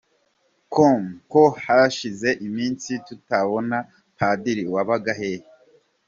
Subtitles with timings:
[0.73, 1.01] com:
[1.31, 3.77] Ko hashize iminsi tutababona
[4.17, 5.41] Padiri, wabaga hehe?.